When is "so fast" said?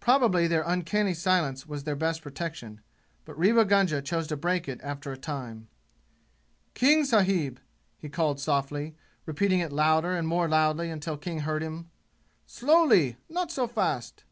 13.50-14.24